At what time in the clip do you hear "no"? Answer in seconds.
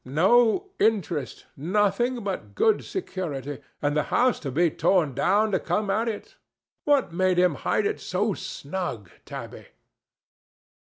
0.03-0.71